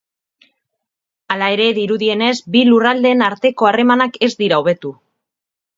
[1.35, 4.99] Hala ere, dirudienez, bi lurraldeen arteko harremanak ez dira hobetu.